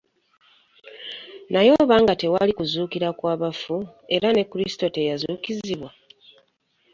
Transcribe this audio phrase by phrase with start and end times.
[1.51, 3.77] Naye oba nga tewali kuzuukira kwa bafu,
[4.15, 5.89] era ne Kristo teyazuukizibwa.